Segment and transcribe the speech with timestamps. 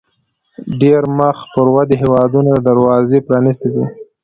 [0.79, 3.85] ډېری مخ پر ودې هیوادونو دروازې پرانیستې دي.